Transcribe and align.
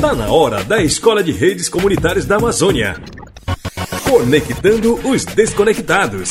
Tá 0.00 0.14
na 0.14 0.32
hora 0.32 0.64
da 0.64 0.82
Escola 0.82 1.22
de 1.22 1.30
Redes 1.30 1.68
Comunitárias 1.68 2.24
da 2.24 2.36
Amazônia. 2.36 2.96
Conectando 4.02 4.94
os 5.06 5.26
desconectados. 5.26 6.30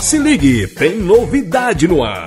Se 0.00 0.16
ligue, 0.16 0.66
tem 0.66 0.96
novidade 0.96 1.86
no 1.86 2.02
ar. 2.02 2.24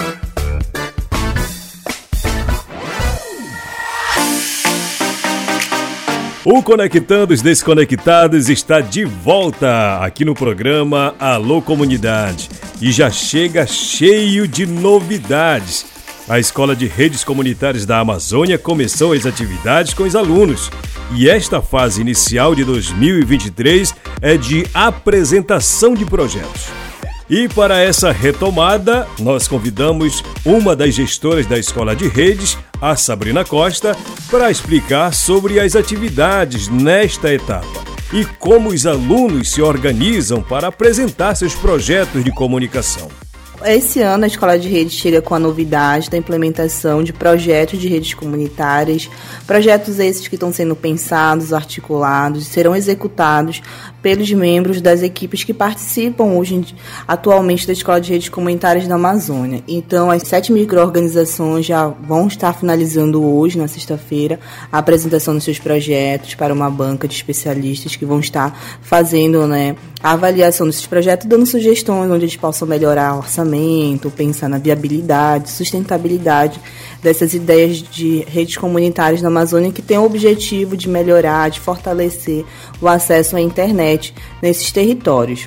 O 6.46 6.62
Conectando 6.62 7.34
os 7.34 7.42
Desconectados 7.42 8.50
está 8.50 8.80
de 8.80 9.04
volta 9.04 9.98
aqui 10.02 10.24
no 10.24 10.36
programa 10.36 11.16
Alô 11.20 11.60
Comunidade 11.60 12.50
e 12.80 12.92
já 12.92 13.10
chega 13.10 13.66
cheio 13.66 14.48
de 14.48 14.68
novidades. 14.68 15.97
A 16.30 16.40
Escola 16.40 16.76
de 16.76 16.88
Redes 16.88 17.24
Comunitárias 17.24 17.86
da 17.86 18.00
Amazônia 18.00 18.58
começou 18.58 19.14
as 19.14 19.26
atividades 19.26 19.94
com 19.94 20.04
os 20.04 20.14
alunos 20.14 20.70
e 21.16 21.30
esta 21.30 21.62
fase 21.62 22.02
inicial 22.02 22.54
de 22.54 22.66
2023 22.66 23.96
é 24.22 24.36
de 24.36 24.66
apresentação 24.74 25.94
de 25.94 26.06
projetos. 26.06 26.68
E 27.30 27.48
para 27.48 27.80
essa 27.80 28.12
retomada, 28.12 29.08
nós 29.20 29.48
convidamos 29.48 30.22
uma 30.46 30.76
das 30.76 30.96
gestoras 30.96 31.46
da 31.46 31.58
Escola 31.58 31.96
de 31.96 32.10
Redes, 32.10 32.58
a 32.82 32.98
Sabrina 32.98 33.46
Costa, 33.46 33.96
para 34.30 34.52
explicar 34.52 35.14
sobre 35.14 35.62
as 35.62 35.78
atividades 35.78 36.68
nesta 36.68 37.34
etapa 37.34 37.86
e 38.12 38.26
como 38.38 38.70
os 38.70 38.86
alunos 38.86 39.52
se 39.52 39.62
organizam 39.62 40.42
para 40.42 40.68
apresentar 40.68 41.36
seus 41.36 41.56
projetos 41.56 42.22
de 42.22 42.32
comunicação. 42.32 43.08
Esse 43.66 44.02
ano 44.02 44.24
a 44.24 44.28
Escola 44.28 44.58
de 44.58 44.70
Redes 44.70 44.94
chega 44.94 45.20
com 45.20 45.34
a 45.34 45.40
novidade 45.40 46.12
da 46.12 46.18
implementação 46.18 47.04
de 47.04 47.12
projetos 47.12 47.80
de 47.80 47.88
redes 47.88 48.14
comunitárias, 48.14 49.10
projetos 49.48 49.98
esses 50.00 50.28
que 50.28 50.36
estão 50.36 50.54
sendo 50.54 50.76
pensados, 50.76 51.52
articulados, 51.52 52.46
serão 52.46 52.76
executados 52.76 53.62
pelos 54.08 54.32
membros 54.32 54.80
das 54.80 55.04
equipes 55.04 55.44
que 55.44 55.54
participam 55.54 56.38
hoje 56.38 56.74
atualmente 57.06 57.68
da 57.68 57.74
Escola 57.74 58.00
de 58.00 58.14
Redes 58.14 58.30
Comunitárias 58.30 58.88
da 58.88 58.96
Amazônia. 58.96 59.62
Então, 59.68 60.10
as 60.10 60.24
sete 60.24 60.50
microorganizações 60.50 61.66
já 61.66 61.90
vão 61.90 62.26
estar 62.26 62.54
finalizando 62.54 63.22
hoje, 63.22 63.58
na 63.58 63.68
sexta-feira, 63.68 64.40
a 64.72 64.78
apresentação 64.78 65.34
dos 65.34 65.44
seus 65.44 65.60
projetos 65.60 66.36
para 66.36 66.54
uma 66.54 66.72
banca 66.72 67.06
de 67.06 67.16
especialistas 67.16 67.98
que 67.98 68.06
vão 68.06 68.22
estar 68.22 68.58
fazendo 68.82 69.46
né, 69.46 69.76
a 70.02 70.14
avaliação 70.14 70.68
desses 70.68 70.86
projetos, 70.86 71.28
dando 71.28 71.46
sugestões 71.46 72.10
onde 72.10 72.24
eles 72.24 72.38
possam 72.38 72.66
melhorar 72.66 73.16
o 73.16 73.18
orçamento, 73.18 74.10
pensar 74.10 74.48
na 74.48 74.58
viabilidade, 74.58 75.50
sustentabilidade 75.50 76.62
dessas 77.02 77.34
ideias 77.34 77.78
de 77.78 78.24
redes 78.28 78.58
comunitárias 78.58 79.22
na 79.22 79.28
Amazônia 79.28 79.72
que 79.72 79.82
têm 79.82 79.98
o 79.98 80.06
objetivo 80.06 80.78
de 80.78 80.88
melhorar, 80.88 81.50
de 81.50 81.60
fortalecer 81.60 82.46
o 82.82 82.88
acesso 82.88 83.36
à 83.36 83.42
internet 83.42 83.97
nesses 84.42 84.72
territórios. 84.72 85.46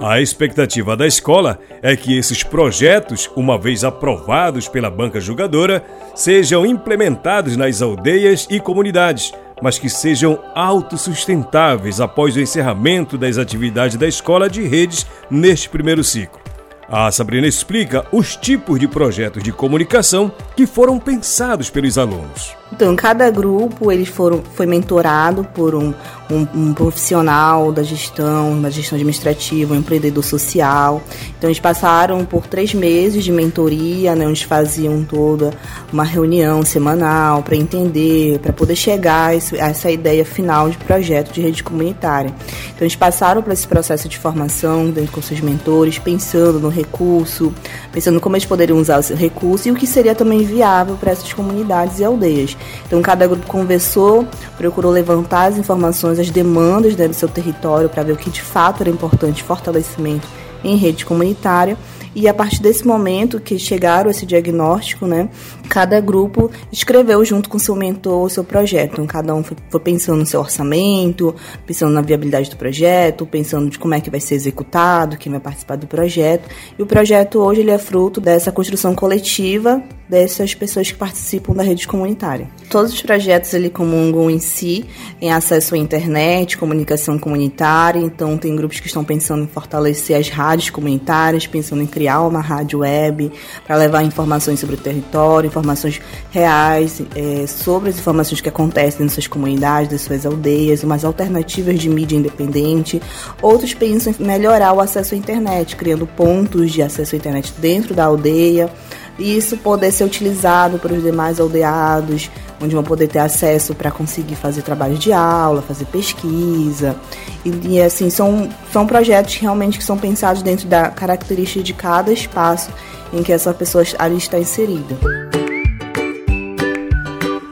A 0.00 0.20
expectativa 0.20 0.96
da 0.96 1.08
escola 1.08 1.58
é 1.82 1.96
que 1.96 2.16
esses 2.16 2.44
projetos, 2.44 3.28
uma 3.34 3.58
vez 3.58 3.82
aprovados 3.82 4.68
pela 4.68 4.88
banca 4.88 5.20
julgadora, 5.20 5.84
sejam 6.14 6.64
implementados 6.64 7.56
nas 7.56 7.82
aldeias 7.82 8.46
e 8.48 8.60
comunidades, 8.60 9.32
mas 9.60 9.76
que 9.76 9.90
sejam 9.90 10.38
autossustentáveis 10.54 12.00
após 12.00 12.36
o 12.36 12.40
encerramento 12.40 13.18
das 13.18 13.38
atividades 13.38 13.96
da 13.96 14.06
escola 14.06 14.48
de 14.48 14.62
redes 14.62 15.04
neste 15.28 15.68
primeiro 15.68 16.04
ciclo. 16.04 16.40
A 16.88 17.10
Sabrina 17.10 17.48
explica 17.48 18.06
os 18.12 18.36
tipos 18.36 18.78
de 18.78 18.86
projetos 18.86 19.42
de 19.42 19.52
comunicação 19.52 20.32
que 20.56 20.64
foram 20.64 20.98
pensados 21.00 21.68
pelos 21.68 21.98
alunos. 21.98 22.57
Então, 22.70 22.94
cada 22.94 23.30
grupo 23.30 23.90
eles 23.90 24.08
foram, 24.08 24.42
foi 24.54 24.66
mentorado 24.66 25.42
por 25.42 25.74
um, 25.74 25.94
um, 26.30 26.46
um, 26.54 26.74
profissional 26.74 27.72
da 27.72 27.82
gestão, 27.82 28.60
da 28.60 28.68
gestão 28.68 28.96
administrativa, 28.96 29.74
um 29.74 29.78
empreendedor 29.78 30.22
social. 30.22 31.02
Então, 31.36 31.48
eles 31.48 31.58
passaram 31.58 32.24
por 32.24 32.46
três 32.46 32.74
meses 32.74 33.24
de 33.24 33.32
mentoria, 33.32 34.14
né, 34.14 34.26
onde 34.26 34.44
faziam 34.44 35.02
toda 35.02 35.52
uma 35.92 36.04
reunião 36.04 36.62
semanal 36.62 37.42
para 37.42 37.56
entender, 37.56 38.38
para 38.40 38.52
poder 38.52 38.76
chegar 38.76 39.30
a, 39.30 39.34
essa 39.34 39.90
ideia 39.90 40.24
final 40.24 40.68
de 40.68 40.76
projeto 40.76 41.32
de 41.32 41.40
rede 41.40 41.62
comunitária. 41.62 42.32
Então, 42.66 42.82
eles 42.82 42.96
passaram 42.96 43.42
por 43.42 43.52
esse 43.52 43.66
processo 43.66 44.08
de 44.08 44.18
formação 44.18 44.90
dentro 44.90 45.12
com 45.12 45.22
seus 45.22 45.40
mentores, 45.40 45.98
pensando 45.98 46.60
no 46.60 46.68
recurso, 46.68 47.52
pensando 47.92 48.20
como 48.20 48.36
eles 48.36 48.46
poderiam 48.46 48.78
usar 48.78 49.00
esse 49.00 49.14
recurso 49.14 49.68
e 49.68 49.70
o 49.70 49.74
que 49.74 49.86
seria 49.86 50.14
também 50.14 50.44
viável 50.44 50.96
para 50.96 51.12
essas 51.12 51.32
comunidades 51.32 51.98
e 51.98 52.04
aldeias. 52.04 52.57
Então, 52.86 53.00
cada 53.02 53.26
grupo 53.26 53.46
conversou, 53.46 54.26
procurou 54.56 54.90
levantar 54.90 55.46
as 55.46 55.58
informações, 55.58 56.18
as 56.18 56.30
demandas 56.30 56.96
né, 56.96 57.08
do 57.08 57.14
seu 57.14 57.28
território 57.28 57.88
para 57.88 58.02
ver 58.02 58.12
o 58.12 58.16
que 58.16 58.30
de 58.30 58.42
fato 58.42 58.82
era 58.82 58.90
importante, 58.90 59.42
fortalecimento 59.42 60.26
em 60.64 60.76
rede 60.76 61.04
comunitária. 61.04 61.76
E 62.14 62.26
a 62.26 62.34
partir 62.34 62.60
desse 62.60 62.86
momento 62.86 63.38
que 63.38 63.58
chegaram 63.58 64.10
esse 64.10 64.26
diagnóstico, 64.26 65.06
né, 65.06 65.28
cada 65.68 66.00
grupo 66.00 66.50
escreveu 66.72 67.24
junto 67.24 67.48
com 67.48 67.58
seu 67.58 67.76
mentor 67.76 68.24
o 68.24 68.30
seu 68.30 68.42
projeto. 68.42 68.92
Então, 68.92 69.06
cada 69.06 69.34
um 69.34 69.42
foi, 69.42 69.56
foi 69.70 69.80
pensando 69.80 70.18
no 70.18 70.26
seu 70.26 70.40
orçamento, 70.40 71.34
pensando 71.66 71.92
na 71.92 72.00
viabilidade 72.00 72.50
do 72.50 72.56
projeto, 72.56 73.26
pensando 73.26 73.70
de 73.70 73.78
como 73.78 73.94
é 73.94 74.00
que 74.00 74.10
vai 74.10 74.20
ser 74.20 74.34
executado, 74.34 75.16
quem 75.16 75.30
vai 75.30 75.40
participar 75.40 75.76
do 75.76 75.86
projeto. 75.86 76.48
E 76.78 76.82
o 76.82 76.86
projeto 76.86 77.38
hoje 77.38 77.60
ele 77.60 77.70
é 77.70 77.78
fruto 77.78 78.20
dessa 78.20 78.50
construção 78.50 78.94
coletiva 78.94 79.82
dessas 80.08 80.54
pessoas 80.54 80.90
que 80.90 80.96
participam 80.96 81.52
da 81.52 81.62
rede 81.62 81.86
comunitária. 81.86 82.48
Todos 82.70 82.92
os 82.92 83.02
projetos 83.02 83.52
ele 83.52 83.68
comungam 83.68 84.30
em 84.30 84.38
si 84.38 84.86
em 85.20 85.30
acesso 85.30 85.74
à 85.74 85.78
internet, 85.78 86.56
comunicação 86.56 87.18
comunitária, 87.18 87.98
então 87.98 88.38
tem 88.38 88.56
grupos 88.56 88.80
que 88.80 88.86
estão 88.86 89.04
pensando 89.04 89.44
em 89.44 89.46
fortalecer 89.46 90.16
as 90.16 90.28
rádios 90.28 90.70
comunitárias, 90.70 91.46
pensando 91.46 91.82
em 91.82 91.86
criar 91.86 92.22
uma 92.22 92.40
rádio 92.40 92.80
web 92.80 93.30
para 93.66 93.76
levar 93.76 94.02
informações 94.02 94.60
sobre 94.60 94.76
o 94.76 94.78
território, 94.78 95.50
informações 95.58 96.00
reais 96.30 97.02
é, 97.14 97.46
sobre 97.46 97.90
as 97.90 97.98
informações 97.98 98.40
que 98.40 98.48
acontecem 98.48 99.04
nas 99.04 99.12
suas 99.12 99.26
comunidades, 99.26 99.90
nas 99.90 100.02
suas 100.02 100.24
aldeias, 100.24 100.82
umas 100.82 101.04
alternativas 101.04 101.78
de 101.78 101.88
mídia 101.88 102.16
independente. 102.16 103.02
Outros 103.42 103.74
pensam 103.74 104.14
em 104.18 104.24
melhorar 104.24 104.72
o 104.72 104.80
acesso 104.80 105.14
à 105.14 105.18
internet, 105.18 105.76
criando 105.76 106.06
pontos 106.06 106.72
de 106.72 106.82
acesso 106.82 107.14
à 107.14 107.18
internet 107.18 107.52
dentro 107.58 107.94
da 107.94 108.04
aldeia 108.04 108.70
e 109.18 109.36
isso 109.36 109.56
poder 109.56 109.90
ser 109.90 110.04
utilizado 110.04 110.78
pelos 110.78 111.02
demais 111.02 111.40
aldeados, 111.40 112.30
onde 112.62 112.74
vão 112.74 112.84
poder 112.84 113.08
ter 113.08 113.18
acesso 113.18 113.74
para 113.74 113.90
conseguir 113.90 114.36
fazer 114.36 114.62
trabalho 114.62 114.96
de 114.96 115.12
aula, 115.12 115.60
fazer 115.60 115.86
pesquisa. 115.86 116.96
E, 117.44 117.74
e, 117.74 117.82
assim, 117.82 118.10
são, 118.10 118.48
são 118.72 118.86
projetos 118.86 119.34
realmente 119.36 119.76
que 119.76 119.84
são 119.84 119.98
pensados 119.98 120.42
dentro 120.42 120.68
da 120.68 120.88
característica 120.88 121.64
de 121.64 121.74
cada 121.74 122.12
espaço 122.12 122.70
em 123.12 123.22
que 123.22 123.32
essa 123.32 123.52
pessoa 123.52 123.84
ali 123.98 124.16
está 124.16 124.38
inserida. 124.38 125.27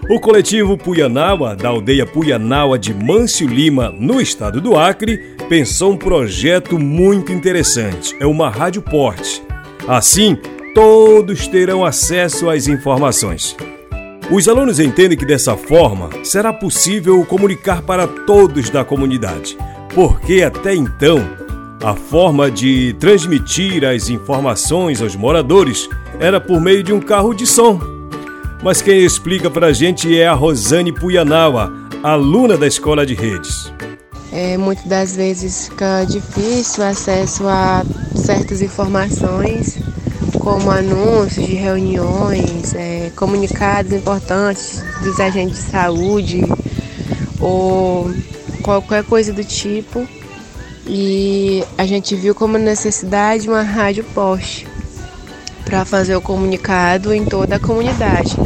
O 0.08 0.20
coletivo 0.20 0.78
Puyanawa, 0.78 1.56
da 1.56 1.68
aldeia 1.68 2.06
Puyanawa 2.06 2.78
de 2.78 2.94
Mâncio 2.94 3.48
Lima, 3.48 3.90
no 3.90 4.20
estado 4.20 4.60
do 4.60 4.78
Acre, 4.78 5.18
pensou 5.48 5.94
um 5.94 5.96
projeto 5.96 6.78
muito 6.78 7.32
interessante. 7.32 8.14
É 8.20 8.24
uma 8.24 8.48
rádio 8.48 8.80
porte. 8.82 9.42
Assim, 9.88 10.38
todos 10.72 11.48
terão 11.48 11.84
acesso 11.84 12.48
às 12.48 12.68
informações. 12.68 13.56
Os 14.30 14.46
alunos 14.46 14.78
entendem 14.78 15.18
que 15.18 15.26
dessa 15.26 15.56
forma 15.56 16.08
será 16.22 16.52
possível 16.52 17.24
comunicar 17.24 17.82
para 17.82 18.06
todos 18.06 18.70
da 18.70 18.84
comunidade, 18.84 19.58
porque 19.92 20.40
até 20.42 20.72
então 20.72 21.18
a 21.82 21.94
forma 21.94 22.48
de 22.48 22.94
transmitir 23.00 23.84
as 23.84 24.08
informações 24.08 25.02
aos 25.02 25.16
moradores 25.16 25.88
era 26.20 26.40
por 26.40 26.60
meio 26.60 26.84
de 26.84 26.92
um 26.92 27.00
carro 27.00 27.34
de 27.34 27.44
som. 27.44 27.95
Mas 28.62 28.80
quem 28.80 29.04
explica 29.04 29.50
para 29.50 29.68
a 29.68 29.72
gente 29.72 30.18
é 30.18 30.26
a 30.26 30.32
Rosane 30.32 30.92
Puyanawa, 30.92 31.72
aluna 32.03 32.56
da 32.56 32.66
escola 32.66 33.04
de 33.04 33.14
redes. 33.14 33.72
É, 34.32 34.56
muitas 34.56 34.84
das 34.86 35.16
vezes 35.16 35.68
fica 35.68 36.04
difícil 36.04 36.82
o 36.82 36.86
acesso 36.86 37.47
a 37.47 37.84
certas 38.14 38.60
informações 38.60 39.78
como 40.41 40.70
anúncios 40.70 41.47
de 41.47 41.54
reuniões, 41.54 42.74
é, 42.74 43.10
comunicados 43.16 43.92
importantes 43.92 44.82
dos 45.02 45.18
agentes 45.20 45.56
de 45.56 45.70
saúde 45.70 46.44
ou 47.41 48.10
qualquer 48.62 49.04
coisa 49.04 49.32
do 49.32 49.44
tipo. 49.44 50.06
E 50.86 51.64
a 51.76 51.84
gente 51.84 52.14
viu 52.14 52.34
como 52.34 52.59
necessidade 52.59 53.48
uma 53.48 53.62
rádio 53.62 54.04
poste 54.14 54.66
para 55.66 55.84
fazer 55.84 56.15
o 56.16 56.21
comunicado 56.21 57.13
em 57.13 57.24
toda 57.24 57.57
a 57.57 57.59
comunidade, 57.59 58.36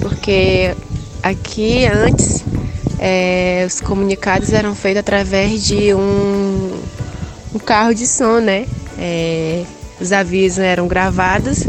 porque 0.00 0.74
aqui 1.20 1.84
antes 1.86 2.44
é, 3.00 3.64
os 3.66 3.80
comunicados 3.80 4.52
eram 4.52 4.74
feitos 4.74 5.00
através 5.00 5.64
de 5.64 5.92
um, 5.92 6.80
um 7.52 7.58
carro 7.58 7.92
de 7.92 8.06
som, 8.06 8.38
né? 8.38 8.64
É, 8.96 9.64
os 10.00 10.12
avisos 10.12 10.60
eram 10.60 10.86
gravados 10.86 11.66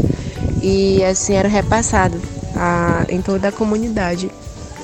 e 0.62 1.02
assim 1.04 1.34
eram 1.34 1.50
repassados 1.50 2.20
a, 2.54 3.04
em 3.08 3.20
toda 3.20 3.48
a 3.48 3.52
comunidade. 3.52 4.30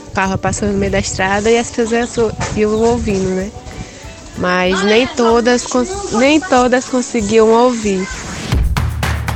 O 0.09 0.11
carro 0.11 0.37
passando 0.37 0.73
no 0.73 0.79
meio 0.79 0.91
da 0.91 0.99
estrada 0.99 1.49
e 1.49 1.57
as 1.57 1.71
pessoas 1.71 2.11
iam 2.57 2.73
ouvindo, 2.73 3.29
né? 3.31 3.49
Mas 4.39 4.83
nem 4.83 5.07
todas, 5.07 5.65
nem 6.13 6.41
todas 6.41 6.85
conseguiam 6.87 7.49
ouvir. 7.49 8.09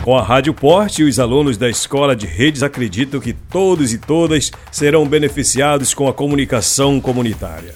Com 0.05 0.19
a 0.19 0.23
Rádio 0.23 0.53
Porte, 0.53 1.03
os 1.03 1.19
alunos 1.19 1.57
da 1.57 1.67
Escola 1.67 2.15
de 2.15 2.27
Redes 2.27 2.63
acreditam 2.63 3.19
que 3.19 3.33
todos 3.33 3.91
e 3.91 3.97
todas 3.97 4.53
serão 4.71 5.09
beneficiados 5.09 5.95
com 5.95 6.07
a 6.07 6.13
comunicação 6.13 7.01
comunitária. 7.01 7.75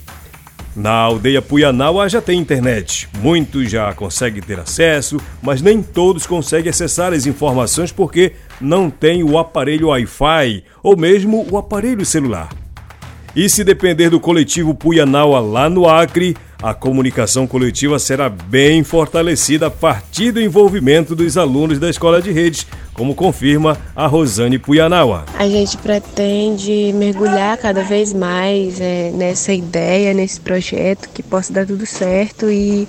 Na 0.77 0.91
aldeia 0.91 1.41
Puianaua 1.41 2.07
já 2.07 2.21
tem 2.21 2.39
internet. 2.39 3.09
Muitos 3.23 3.71
já 3.71 3.95
conseguem 3.95 4.43
ter 4.43 4.61
acesso, 4.61 5.17
mas 5.41 5.63
nem 5.63 5.83
todos 5.83 6.27
conseguem 6.27 6.69
acessar 6.69 7.15
as 7.15 7.25
informações 7.25 7.93
porque 7.93 8.35
não 8.61 8.91
têm 8.91 9.23
o 9.23 9.39
aparelho 9.39 9.89
Wi-Fi 9.89 10.65
ou 10.83 10.99
mesmo 10.99 11.47
o 11.51 11.57
aparelho 11.57 12.05
celular. 12.05 12.51
E 13.35 13.49
se 13.49 13.65
depender 13.65 14.11
do 14.11 14.21
coletivo 14.21 14.75
Puianaua 14.75 15.41
lá 15.41 15.71
no 15.71 15.89
Acre, 15.89 16.37
a 16.63 16.75
comunicação 16.75 17.47
coletiva 17.47 17.99
será 17.99 18.29
bem 18.29 18.83
fortalecida 18.83 19.69
a 19.69 19.71
partir 19.71 20.33
do 20.33 20.41
envolvimento 20.41 21.15
dos 21.15 21.37
alunos 21.37 21.79
da 21.79 21.89
escola 21.89 22.21
de 22.21 22.33
redes, 22.33 22.67
como 22.93 23.15
confirma 23.15 23.79
a 23.95 24.09
Rosane 24.09 24.59
Puyanawa. 24.59 25.25
A 25.39 25.49
gente 25.49 25.77
pretende 25.77 26.93
mergulhar 26.95 27.57
cada 27.59 27.83
vez 27.85 28.13
mais 28.13 28.81
é, 28.81 29.11
nessa 29.13 29.53
ideia, 29.53 30.13
nesse 30.13 30.41
projeto, 30.41 31.09
que 31.11 31.23
possa 31.23 31.53
dar 31.53 31.65
tudo 31.65 31.87
certo 31.87 32.51
e 32.51 32.89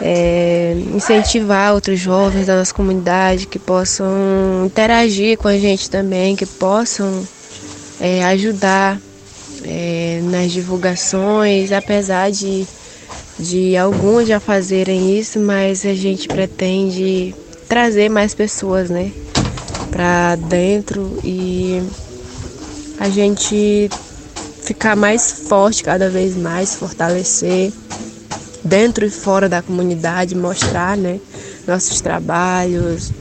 é, 0.00 0.74
incentivar 0.94 1.74
outros 1.74 2.00
jovens 2.00 2.46
da 2.46 2.56
nossa 2.56 2.72
comunidade 2.72 3.46
que 3.46 3.58
possam 3.58 4.64
interagir 4.64 5.36
com 5.36 5.48
a 5.48 5.58
gente 5.58 5.90
também, 5.90 6.34
que 6.34 6.46
possam 6.46 7.22
é, 8.00 8.24
ajudar 8.24 8.98
é, 9.64 10.20
nas 10.24 10.52
divulgações, 10.52 11.72
apesar 11.72 12.30
de, 12.30 12.66
de 13.38 13.76
alguns 13.76 14.28
já 14.28 14.40
fazerem 14.40 15.18
isso, 15.18 15.38
mas 15.40 15.84
a 15.84 15.94
gente 15.94 16.28
pretende 16.28 17.34
trazer 17.68 18.08
mais 18.08 18.34
pessoas, 18.34 18.90
né, 18.90 19.10
para 19.90 20.36
dentro 20.36 21.18
e 21.24 21.82
a 22.98 23.08
gente 23.08 23.90
ficar 24.62 24.94
mais 24.94 25.32
forte 25.32 25.82
cada 25.82 26.08
vez 26.08 26.36
mais, 26.36 26.74
fortalecer 26.76 27.72
dentro 28.64 29.04
e 29.04 29.10
fora 29.10 29.48
da 29.48 29.60
comunidade, 29.60 30.34
mostrar, 30.34 30.96
né, 30.96 31.18
nossos 31.66 32.00
trabalhos, 32.00 33.12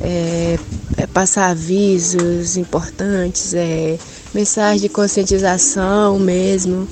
é, 0.00 0.58
é, 0.98 1.06
passar 1.06 1.50
avisos 1.50 2.56
importantes, 2.56 3.54
é, 3.54 3.98
mensagem 4.34 4.80
de 4.80 4.88
conscientização 4.88 6.18
mesmo, 6.18 6.88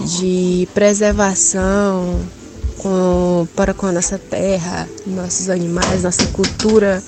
de 0.00 0.68
preservação 0.74 2.20
com, 2.78 3.46
para 3.54 3.72
com 3.72 3.86
a 3.86 3.92
nossa 3.92 4.18
terra, 4.18 4.88
nossos 5.06 5.48
animais, 5.48 6.02
nossa 6.02 6.26
cultura, 6.26 7.02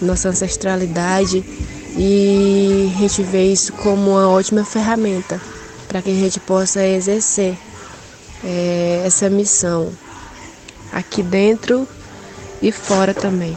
nossa 0.00 0.30
ancestralidade. 0.30 1.44
E 1.94 2.90
a 2.96 3.00
gente 3.00 3.22
vê 3.22 3.52
isso 3.52 3.72
como 3.74 4.12
uma 4.12 4.28
ótima 4.28 4.64
ferramenta 4.64 5.38
para 5.86 6.00
que 6.00 6.10
a 6.10 6.14
gente 6.14 6.40
possa 6.40 6.82
exercer 6.86 7.54
é, 8.42 9.02
essa 9.04 9.28
missão 9.28 9.92
aqui 10.90 11.22
dentro 11.22 11.86
e 12.62 12.72
fora 12.72 13.12
também. 13.12 13.56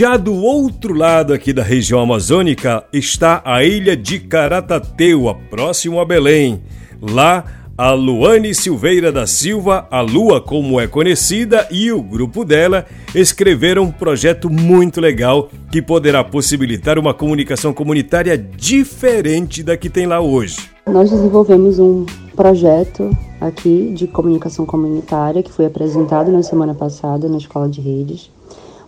Já 0.00 0.16
do 0.16 0.32
outro 0.32 0.94
lado 0.94 1.32
aqui 1.32 1.52
da 1.52 1.64
região 1.64 1.98
amazônica 1.98 2.84
está 2.92 3.42
a 3.44 3.64
ilha 3.64 3.96
de 3.96 4.20
Caratateuá, 4.20 5.34
próximo 5.50 5.98
a 5.98 6.04
Belém. 6.04 6.62
Lá, 7.02 7.44
a 7.76 7.90
Luane 7.90 8.54
Silveira 8.54 9.10
da 9.10 9.26
Silva, 9.26 9.88
a 9.90 10.00
Lua 10.00 10.40
como 10.40 10.78
é 10.78 10.86
conhecida, 10.86 11.66
e 11.68 11.90
o 11.90 12.00
grupo 12.00 12.44
dela 12.44 12.86
escreveram 13.12 13.82
um 13.82 13.90
projeto 13.90 14.48
muito 14.48 15.00
legal 15.00 15.50
que 15.68 15.82
poderá 15.82 16.22
possibilitar 16.22 16.96
uma 16.96 17.12
comunicação 17.12 17.74
comunitária 17.74 18.38
diferente 18.38 19.64
da 19.64 19.76
que 19.76 19.90
tem 19.90 20.06
lá 20.06 20.20
hoje. 20.20 20.70
Nós 20.86 21.10
desenvolvemos 21.10 21.80
um 21.80 22.06
projeto 22.36 23.10
aqui 23.40 23.92
de 23.96 24.06
comunicação 24.06 24.64
comunitária 24.64 25.42
que 25.42 25.50
foi 25.50 25.66
apresentado 25.66 26.30
na 26.30 26.44
semana 26.44 26.72
passada 26.72 27.28
na 27.28 27.38
Escola 27.38 27.68
de 27.68 27.80
Redes 27.80 28.30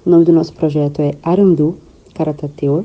o 0.05 0.11
nome 0.11 0.25
do 0.25 0.33
nosso 0.33 0.53
projeto 0.53 1.01
é 1.01 1.15
Arandu 1.23 1.77
Karatateu. 2.15 2.85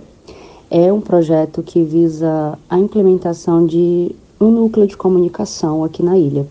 É 0.70 0.92
um 0.92 1.00
projeto 1.00 1.64
que 1.64 1.82
visa 1.84 2.58
a 2.70 2.78
implementação 2.78 3.66
de 3.66 4.14
um 4.40 4.52
núcleo 4.52 4.86
de 4.86 4.98
comunicação 4.98 5.84
aqui 5.84 6.04
na 6.04 6.18
ilha. 6.18 6.46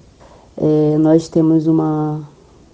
É, 0.57 0.97
nós 0.99 1.29
temos 1.29 1.67
uma 1.67 2.27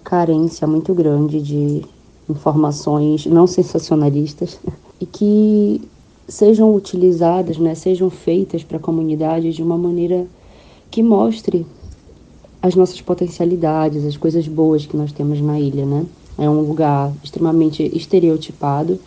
carência 0.03 0.65
muito 0.65 0.93
grande 0.93 1.41
de 1.41 1.83
informações 2.29 3.25
não 3.25 3.45
sensacionalistas 3.45 4.57
e 5.01 5.05
que 5.05 5.81
sejam 6.27 6.73
utilizadas, 6.73 7.57
né, 7.57 7.75
sejam 7.75 8.09
feitas 8.09 8.63
para 8.63 8.77
a 8.77 8.79
comunidade 8.79 9.51
de 9.51 9.61
uma 9.61 9.77
maneira 9.77 10.25
que 10.89 11.03
mostre 11.03 11.65
as 12.61 12.75
nossas 12.75 13.01
potencialidades, 13.01 14.05
as 14.05 14.15
coisas 14.15 14.47
boas 14.47 14.85
que 14.85 14.95
nós 14.95 15.11
temos 15.11 15.41
na 15.41 15.59
ilha, 15.59 15.85
né? 15.85 16.05
É 16.37 16.49
um 16.49 16.61
lugar 16.61 17.11
extremamente 17.23 17.83
estereotipado 17.95 18.99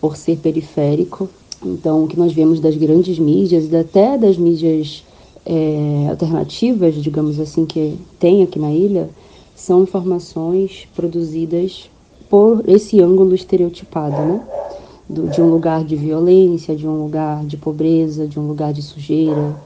por 0.00 0.16
ser 0.16 0.36
periférico. 0.38 1.28
Então, 1.64 2.04
o 2.04 2.08
que 2.08 2.18
nós 2.18 2.32
vemos 2.32 2.60
das 2.60 2.76
grandes 2.76 3.18
mídias 3.18 3.70
e 3.70 3.76
até 3.76 4.18
das 4.18 4.36
mídias 4.36 5.04
é, 5.44 6.06
alternativas, 6.10 6.94
digamos 6.96 7.38
assim, 7.38 7.64
que 7.64 7.98
tem 8.18 8.42
aqui 8.42 8.58
na 8.58 8.72
ilha, 8.72 9.08
são 9.54 9.82
informações 9.82 10.86
produzidas 10.94 11.88
por 12.28 12.62
esse 12.68 13.00
ângulo 13.00 13.34
estereotipado, 13.34 14.16
né? 14.16 14.40
Do, 15.08 15.28
de 15.28 15.40
um 15.40 15.48
lugar 15.48 15.84
de 15.84 15.94
violência, 15.94 16.74
de 16.74 16.86
um 16.86 17.04
lugar 17.04 17.44
de 17.44 17.56
pobreza, 17.56 18.26
de 18.26 18.40
um 18.40 18.48
lugar 18.48 18.72
de 18.72 18.82
sujeira. 18.82 19.56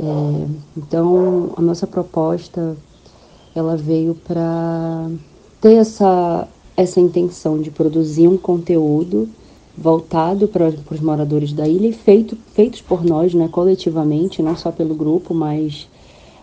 É, 0.00 0.46
então, 0.76 1.50
a 1.56 1.60
nossa 1.60 1.86
proposta 1.86 2.74
ela 3.54 3.76
veio 3.76 4.14
para 4.14 5.10
ter 5.62 5.74
essa, 5.74 6.48
essa 6.76 7.00
intenção 7.00 7.58
de 7.58 7.70
produzir 7.70 8.26
um 8.26 8.36
conteúdo 8.36 9.28
voltado 9.78 10.48
para, 10.48 10.70
os 10.90 11.00
moradores 11.00 11.52
da 11.52 11.66
ilha 11.66 11.86
e 11.86 11.92
feito, 11.92 12.36
feitos 12.52 12.82
por 12.82 13.04
nós, 13.04 13.32
né, 13.32 13.48
coletivamente, 13.50 14.42
não 14.42 14.56
só 14.56 14.70
pelo 14.72 14.94
grupo, 14.94 15.32
mas 15.32 15.88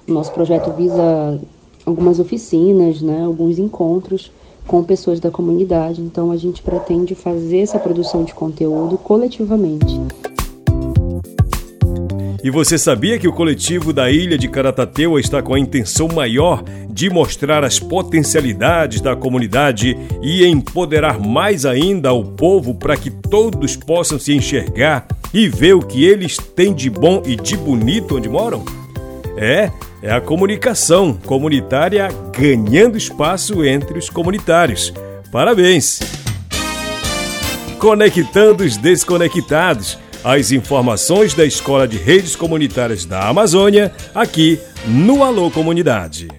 nosso 0.08 0.32
projeto 0.32 0.72
visa 0.72 1.40
algumas 1.86 2.20
oficinas, 2.20 3.02
né, 3.02 3.24
alguns 3.24 3.60
encontros 3.60 4.32
com 4.66 4.84
pessoas 4.84 5.20
da 5.20 5.30
comunidade. 5.30 6.02
Então 6.02 6.32
a 6.32 6.38
gente 6.38 6.64
pretende 6.64 7.14
fazer 7.14 7.60
essa 7.60 7.78
produção 7.78 8.24
de 8.24 8.34
conteúdo 8.34 8.98
coletivamente. 8.98 10.00
E 12.42 12.50
você 12.50 12.78
sabia 12.78 13.20
que 13.20 13.28
o 13.28 13.34
coletivo 13.34 13.92
da 13.92 14.10
ilha 14.10 14.38
de 14.38 14.48
Caratateua 14.48 15.20
está 15.20 15.42
com 15.42 15.54
a 15.54 15.60
intenção 15.60 16.08
maior 16.08 16.64
de 16.90 17.10
mostrar 17.10 17.66
as 17.66 17.80
potencialidades 17.80 19.02
da 19.02 19.16
comunidade 19.16 19.98
e 20.22 20.46
empoderar 20.46 21.20
mais 21.20 21.66
ainda 21.66 22.14
o 22.14 22.24
povo 22.24 22.74
para 22.74 22.96
que 22.96 23.10
todos 23.10 23.76
possam 23.76 24.18
se 24.18 24.34
enxergar 24.34 25.06
e 25.34 25.50
ver 25.50 25.74
o 25.74 25.82
que 25.82 26.06
eles 26.06 26.38
têm 26.38 26.74
de 26.74 26.90
bom 26.90 27.22
e 27.26 27.36
de 27.36 27.58
bonito 27.58 28.18
onde 28.18 28.30
moram? 28.30 28.64
É, 29.36 29.70
é 30.02 30.12
a 30.12 30.22
comunicação 30.22 31.14
comunitária 31.14 32.08
ganhando 32.38 32.98
espaço 32.98 33.66
entre 33.66 34.00
os 34.00 34.10
comunitários. 34.10 34.94
Parabéns! 35.32 36.00
Conectando 37.78 38.64
os 38.64 38.76
desconectados 38.78 39.98
as 40.24 40.52
informações 40.52 41.34
da 41.34 41.46
Escola 41.46 41.88
de 41.88 41.98
Redes 41.98 42.36
Comunitárias 42.36 43.06
da 43.06 43.28
Amazônia 43.28 43.92
aqui 44.14 44.60
no 44.86 45.24
Alô 45.24 45.50
Comunidade. 45.50 46.39